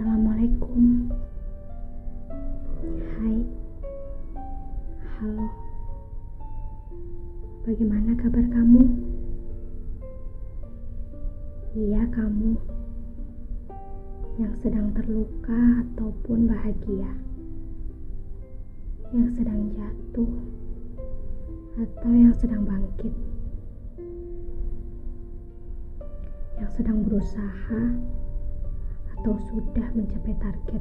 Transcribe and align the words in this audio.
Assalamualaikum. 0.00 1.12
Hai. 3.04 3.36
Halo. 4.96 5.48
Bagaimana 7.68 8.16
kabar 8.16 8.48
kamu? 8.48 8.80
Iya, 11.76 12.08
kamu 12.16 12.56
yang 14.40 14.56
sedang 14.64 14.88
terluka 14.96 15.84
ataupun 15.84 16.48
bahagia, 16.48 17.12
yang 19.12 19.28
sedang 19.36 19.68
jatuh 19.76 20.32
atau 21.76 22.10
yang 22.16 22.32
sedang 22.40 22.64
bangkit, 22.64 23.12
yang 26.56 26.72
sedang 26.72 27.04
berusaha 27.04 28.00
atau 29.20 29.36
sudah 29.52 29.84
mencapai 29.92 30.32
target. 30.40 30.80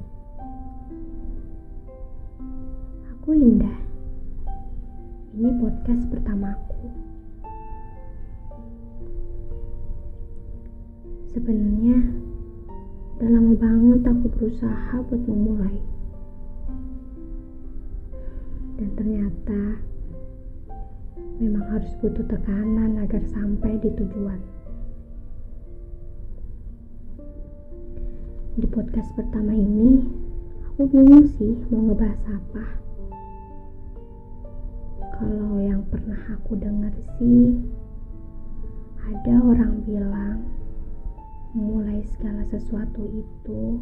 Aku 3.11 3.35
Indah. 3.35 3.79
Ini 5.35 5.59
podcast 5.59 6.07
pertamaku. 6.07 6.87
Sebenarnya 11.35 11.99
udah 13.19 13.27
lama 13.27 13.53
banget 13.59 14.07
aku 14.07 14.31
berusaha 14.31 14.95
buat 15.11 15.23
memulai. 15.27 15.83
Dan 18.79 18.89
ternyata 18.95 19.83
memang 21.43 21.67
harus 21.75 21.91
butuh 21.99 22.23
tekanan 22.23 23.03
agar 23.03 23.19
sampai 23.27 23.75
di 23.83 23.91
tujuan. 23.99 24.58
Di 28.59 28.67
podcast 28.67 29.15
pertama 29.15 29.55
ini, 29.55 30.03
aku 30.67 30.83
bingung 30.91 31.31
sih 31.39 31.55
mau 31.71 31.79
ngebahas 31.79 32.19
apa. 32.27 32.65
Kalau 35.15 35.63
yang 35.63 35.79
pernah 35.87 36.19
aku 36.35 36.59
dengar 36.59 36.91
sih, 37.15 37.55
ada 38.99 39.35
orang 39.47 39.79
bilang 39.87 40.43
memulai 41.55 42.03
segala 42.03 42.43
sesuatu 42.51 43.07
itu 43.07 43.79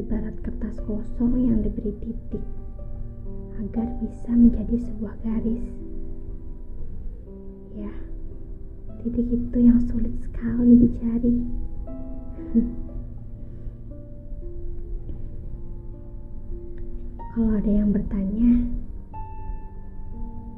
ibarat 0.00 0.32
kertas 0.48 0.80
kosong 0.88 1.36
yang 1.36 1.60
diberi 1.60 1.92
titik 2.00 2.44
agar 3.60 3.84
bisa 4.00 4.32
menjadi 4.32 4.80
sebuah 4.80 5.12
garis. 5.20 5.68
Ya, 7.76 7.92
titik 9.04 9.28
itu 9.28 9.58
yang 9.60 9.76
sulit 9.92 10.16
sekali 10.24 10.88
dicari. 10.88 11.36
Kalau 17.30 17.54
ada 17.54 17.70
yang 17.70 17.94
bertanya, 17.94 18.66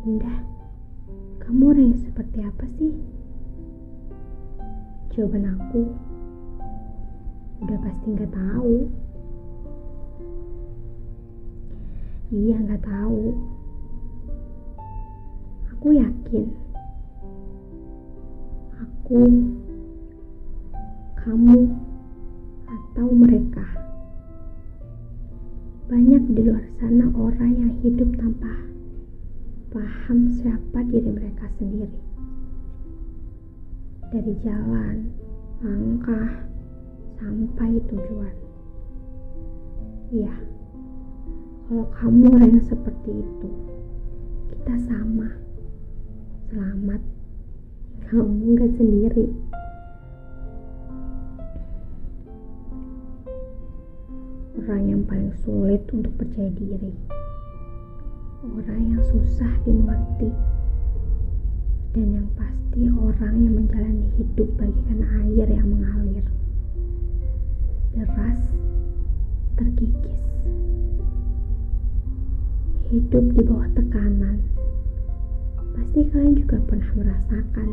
Indah, 0.09 0.41
kamu 1.45 1.69
orang 1.69 1.93
yang 1.93 2.01
seperti 2.01 2.41
apa 2.41 2.65
sih? 2.81 2.97
Jawaban 5.13 5.53
aku, 5.53 5.93
udah 7.61 7.77
pasti 7.77 8.07
nggak 8.17 8.33
tahu. 8.33 8.89
Iya 12.33 12.57
nggak 12.57 12.83
tahu. 12.89 13.37
Aku 15.77 15.93
yakin. 15.93 16.47
Aku, 18.81 19.21
kamu, 21.21 21.69
atau 22.65 23.07
mereka 23.13 23.82
banyak 25.93 26.25
di 26.33 26.41
luar 26.49 26.65
sana 26.81 27.05
orang 27.13 27.53
yang 27.53 27.73
hidup 27.85 28.09
tanpa 28.17 28.49
paham 29.77 30.25
siapa 30.41 30.81
diri 30.89 31.05
mereka 31.05 31.45
sendiri. 31.61 32.01
Dari 34.09 34.33
jalan, 34.41 35.13
langkah, 35.61 36.49
sampai 37.21 37.77
tujuan. 37.93 38.37
Iya, 40.17 40.33
kalau 41.69 41.85
kamu 42.01 42.25
orang 42.41 42.57
yang 42.57 42.65
seperti 42.65 43.13
itu, 43.13 43.49
kita 44.49 44.75
sama. 44.89 45.29
Selamat, 46.49 47.05
kamu 48.09 48.57
gak 48.57 48.73
sendiri. 48.81 49.29
Yang 55.33 55.41
sulit 55.49 55.81
untuk 55.97 56.13
percaya 56.21 56.53
diri, 56.61 56.93
orang 58.45 58.83
yang 58.93 59.01
susah 59.01 59.49
dimengerti, 59.65 60.29
dan 61.97 62.21
yang 62.21 62.29
pasti 62.37 62.85
orang 62.93 63.41
yang 63.41 63.55
menjalani 63.57 64.13
hidup 64.21 64.45
bagikan 64.61 65.01
air 65.25 65.49
yang 65.49 65.73
mengalir, 65.73 66.21
deras, 67.97 68.41
terkikis, 69.57 70.21
hidup 72.93 73.25
di 73.33 73.41
bawah 73.41 73.73
tekanan. 73.73 74.37
Pasti 75.73 76.13
kalian 76.13 76.45
juga 76.45 76.61
pernah 76.69 76.93
merasakan 76.93 77.69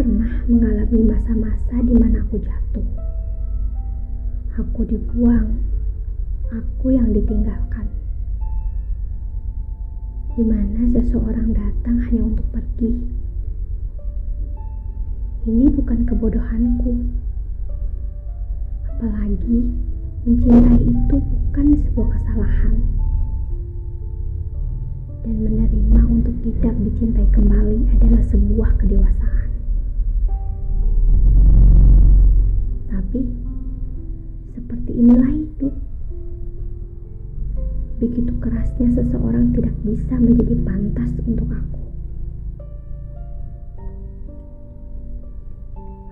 pernah 0.00 0.32
mengalami 0.48 1.12
masa-masa 1.12 1.76
di 1.84 1.92
mana 1.92 2.24
aku 2.24 2.40
jatuh. 2.40 2.88
Aku 4.56 4.88
dibuang, 4.88 5.60
aku 6.48 6.96
yang 6.96 7.12
ditinggalkan. 7.12 7.84
Di 10.32 10.40
mana 10.40 10.88
seseorang 10.96 11.52
datang 11.52 12.00
hanya 12.08 12.32
untuk 12.32 12.48
pergi. 12.48 12.96
Ini 15.44 15.68
bukan 15.68 16.08
kebodohanku. 16.08 16.96
Apalagi 18.96 19.68
mencintai 20.24 20.80
itu 20.80 21.16
bukan 21.20 21.66
sebuah 21.76 22.08
kesalahan. 22.08 22.76
Dan 25.28 25.36
menerima 25.44 26.00
untuk 26.08 26.32
tidak 26.40 26.72
dicintai 26.88 27.28
kembali 27.36 27.84
adalah 28.00 28.24
sebuah 28.24 28.80
kedewasaan. 28.80 29.19
Bisa 39.80 40.14
menjadi 40.16 40.54
pantas 40.60 41.12
untuk 41.24 41.48
aku. 41.48 41.84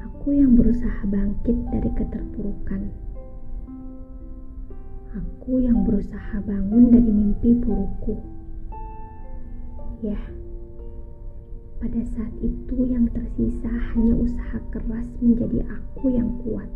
Aku 0.09 0.29
yang 0.33 0.57
berusaha 0.57 1.03
bangkit 1.09 1.57
dari 1.73 1.91
keterpurukan. 1.97 2.83
Aku 5.17 5.61
yang 5.61 5.85
berusaha 5.85 6.41
bangun 6.45 6.93
dari 6.93 7.11
mimpi 7.13 7.57
burukku. 7.57 8.17
Ya, 10.05 10.21
pada 11.83 12.01
saat 12.15 12.35
itu 12.45 12.77
yang 12.87 13.09
tersisa 13.11 13.73
hanya 13.93 14.15
usaha 14.15 14.59
keras 14.71 15.09
menjadi 15.21 15.65
aku 15.67 16.13
yang 16.13 16.29
kuat 16.45 16.71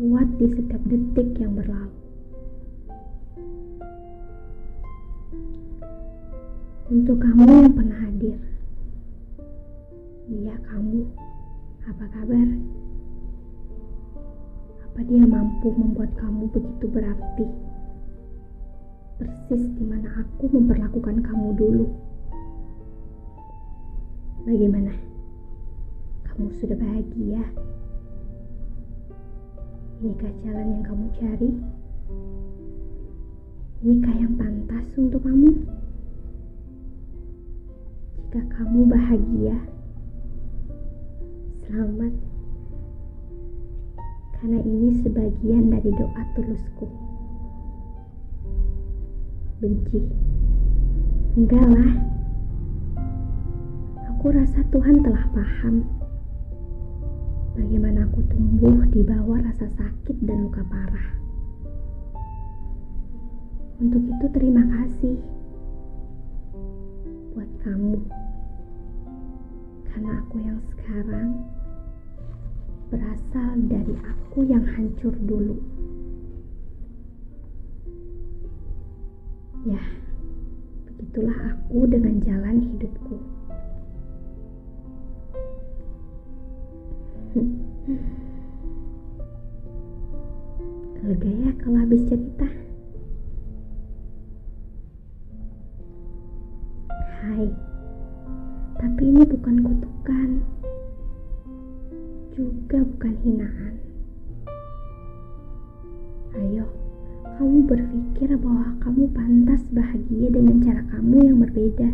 kuat 0.00 0.24
di 0.40 0.48
setiap 0.48 0.80
detik 0.88 1.36
yang 1.36 1.52
berlalu. 1.52 2.09
Untuk 6.90 7.22
kamu 7.22 7.46
yang 7.46 7.70
pernah 7.78 8.02
hadir, 8.02 8.34
iya 10.26 10.58
kamu, 10.58 11.06
apa 11.86 12.02
kabar? 12.10 12.48
Apa 14.90 14.98
dia 15.06 15.22
mampu 15.22 15.70
membuat 15.70 16.10
kamu 16.18 16.50
begitu 16.50 16.90
berarti? 16.90 17.46
Persis 19.22 19.70
di 19.78 19.86
mana 19.86 20.10
aku 20.18 20.50
memperlakukan 20.50 21.22
kamu 21.22 21.54
dulu. 21.54 21.86
Bagaimana? 24.50 24.90
Kamu 26.26 26.50
sudah 26.58 26.74
bahagia? 26.74 27.42
Inikah 30.02 30.34
jalan 30.42 30.74
yang 30.74 30.82
kamu 30.82 31.06
cari? 31.14 31.50
Inikah 33.78 34.14
yang 34.26 34.34
pantas 34.34 34.90
untuk 34.98 35.22
kamu? 35.22 35.79
Jika 38.30 38.62
kamu 38.62 38.86
bahagia, 38.86 39.58
selamat. 41.66 42.14
Karena 44.38 44.62
ini 44.62 45.02
sebagian 45.02 45.66
dari 45.66 45.90
doa 45.90 46.22
tulusku. 46.38 46.86
Benci? 49.58 49.98
Enggak 51.42 51.74
lah. 51.74 51.90
Aku 54.14 54.30
rasa 54.30 54.62
Tuhan 54.70 55.02
telah 55.02 55.26
paham 55.34 55.82
bagaimana 57.58 58.06
aku 58.06 58.22
tumbuh 58.30 58.78
di 58.94 59.02
bawah 59.02 59.42
rasa 59.42 59.66
sakit 59.74 60.22
dan 60.22 60.46
luka 60.46 60.62
parah. 60.70 61.08
Untuk 63.82 64.06
itu 64.06 64.26
terima 64.30 64.62
kasih 64.70 65.18
buat 67.34 67.50
kamu. 67.66 68.19
Karena 69.90 70.22
aku 70.22 70.36
yang 70.38 70.58
sekarang 70.70 71.28
berasal 72.90 73.50
dari 73.66 73.94
aku 74.06 74.46
yang 74.46 74.62
hancur 74.62 75.14
dulu. 75.26 75.58
Ya, 79.66 79.82
begitulah 80.86 81.36
aku 81.52 81.90
dengan 81.90 82.22
jalan 82.22 82.62
hidupku. 82.64 83.18
Lega 91.10 91.30
ya 91.30 91.50
kalau 91.58 91.78
habis 91.82 92.02
cerita. 92.06 92.46
Hai, 97.20 97.46
tapi 98.80 99.12
ini 99.12 99.28
bukan 99.28 99.56
kutukan, 99.60 100.30
juga 102.32 102.80
bukan 102.80 103.14
hinaan. 103.20 103.74
Ayo, 106.40 106.64
kamu 107.36 107.68
berpikir 107.68 108.32
bahwa 108.40 108.72
kamu 108.80 109.04
pantas 109.12 109.60
bahagia 109.76 110.32
dengan 110.32 110.64
cara 110.64 110.80
kamu 110.96 111.16
yang 111.28 111.38
berbeda. 111.44 111.92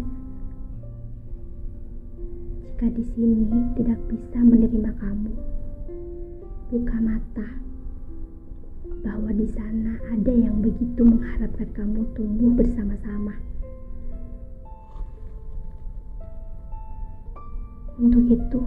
Jika 2.63 2.87
di 2.95 3.05
sini 3.19 3.51
tidak 3.75 3.99
bisa 4.07 4.39
menerima 4.47 4.91
kamu, 5.03 5.33
buka 6.71 6.97
mata 7.03 7.49
bahwa 9.03 9.35
di 9.35 9.51
sana 9.51 9.99
ada 10.15 10.31
yang 10.31 10.63
begitu 10.63 11.03
mengharapkan 11.03 11.67
kamu 11.75 12.07
tumbuh 12.15 12.55
bersama-sama. 12.55 13.35
Untuk 17.97 18.29
itu, 18.29 18.61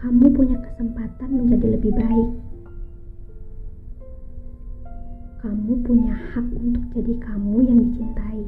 kamu 0.00 0.32
punya 0.32 0.56
kesempatan 0.56 1.30
menjadi 1.36 1.76
lebih 1.76 1.92
baik. 1.92 2.30
Kamu 5.44 5.72
punya 5.84 6.16
hak 6.16 6.48
untuk 6.56 6.84
jadi 6.96 7.14
kamu 7.20 7.56
yang 7.68 7.78
dicintai. 7.84 8.42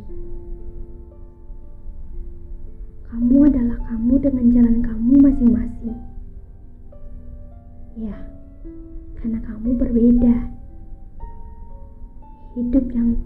Kamu 3.12 3.36
adalah 3.44 3.78
kamu 3.92 4.14
dengan 4.24 4.46
jalan 4.56 4.76
kamu 4.80 5.12
masing-masing. 5.20 5.96
Ya, 8.00 8.16
karena 9.20 9.38
kamu 9.44 9.68
berbeda. 9.76 10.36
Hidup 12.56 12.86
yang 12.96 13.20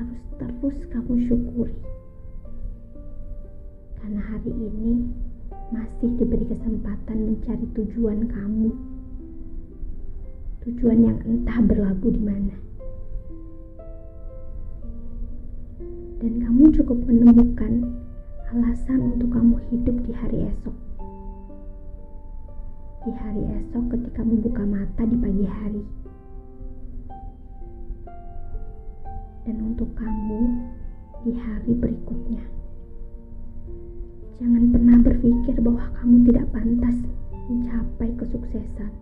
harus 0.00 0.20
terus 0.40 0.76
kamu 0.88 1.28
syukuri. 1.28 1.76
Karena 4.00 4.20
hari 4.32 4.48
ini 4.48 5.12
masih 5.70 6.08
diberi 6.16 6.48
kesempatan 6.48 7.30
mencari 7.30 7.66
tujuan 7.76 8.26
kamu. 8.32 8.72
Tujuan 10.64 10.98
yang 11.04 11.18
entah 11.24 11.60
berlabuh 11.60 12.08
di 12.08 12.22
mana. 12.24 12.56
Dan 16.20 16.32
kamu 16.36 16.68
cukup 16.80 16.98
menemukan 17.04 17.96
alasan 18.52 19.16
untuk 19.16 19.32
kamu 19.32 19.56
hidup 19.72 19.96
di 20.04 20.12
hari 20.12 20.38
esok. 20.52 20.76
Di 23.04 23.12
hari 23.16 23.42
esok 23.60 23.84
ketika 23.96 24.20
membuka 24.20 24.64
mata 24.68 25.02
di 25.04 25.16
pagi 25.16 25.46
hari. 25.48 25.84
Dan 29.48 29.56
untuk 29.64 29.92
kamu 29.96 30.40
di 31.24 31.32
hari 31.36 31.72
berikutnya. 31.72 32.59
Jangan 34.40 34.64
pernah 34.72 34.96
berpikir 35.04 35.54
bahwa 35.60 35.84
kamu 36.00 36.16
tidak 36.32 36.48
pantas 36.50 36.96
mencapai 37.46 38.08
kesuksesan. 38.16 38.92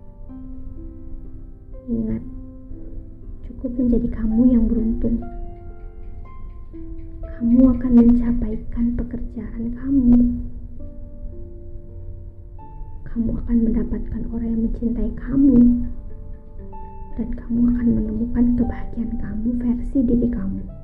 Ingat, 1.87 2.23
cukup 3.47 3.71
menjadi 3.79 4.09
kamu 4.19 4.43
yang 4.51 4.67
beruntung 4.67 5.23
kamu 7.39 7.71
akan 7.71 7.93
mencapaikan 8.03 8.99
pekerjaan 8.99 9.71
kamu. 9.79 10.19
Kamu 13.07 13.31
akan 13.39 13.57
mendapatkan 13.63 14.23
orang 14.35 14.59
yang 14.59 14.63
mencintai 14.67 15.11
kamu, 15.15 15.87
dan 17.15 17.29
kamu 17.39 17.61
akan 17.71 17.87
menemukan 17.95 18.45
kebahagiaan 18.59 19.13
kamu 19.23 19.49
versi 19.55 19.99
diri 20.03 20.29
kamu. 20.35 20.78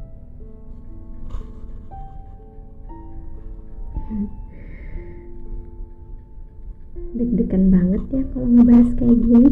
Deg-degan 7.14 7.70
banget 7.70 8.02
ya 8.10 8.22
kalau 8.34 8.46
ngebahas 8.50 8.90
kayak 8.98 9.18
gini. 9.22 9.50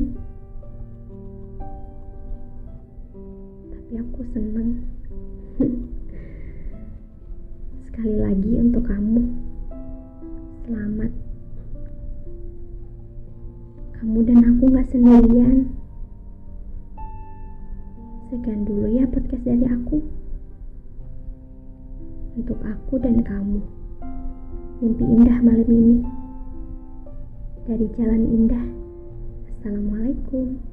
Tapi 3.70 3.93
aku 4.03 4.20
seneng. 4.35 4.82
Sekali 7.87 8.19
lagi 8.19 8.50
untuk 8.59 8.82
kamu, 8.82 9.23
selamat. 10.67 11.12
Kamu 13.94 14.19
dan 14.26 14.43
aku 14.43 14.62
gak 14.75 14.88
sendirian. 14.91 15.70
Sekian 18.26 18.67
dulu 18.67 18.91
ya 18.91 19.06
podcast 19.06 19.47
dari 19.47 19.70
aku. 19.70 20.03
Untuk 22.35 22.59
aku 22.59 22.99
dan 22.99 23.23
kamu. 23.23 23.62
Mimpi 24.82 25.05
indah 25.06 25.38
malam 25.47 25.70
ini. 25.70 26.22
Dari 27.62 27.87
jalan 27.94 28.26
indah. 28.26 28.67
Assalamualaikum. 29.55 30.72